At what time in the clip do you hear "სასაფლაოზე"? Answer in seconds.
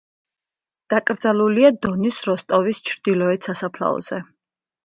3.51-4.23